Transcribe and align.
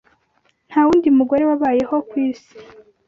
nta 0.69 0.81
wundi 0.85 1.07
mugore 1.17 1.43
wabayeho 1.49 1.95
ku 2.09 2.13
isi 2.27 2.55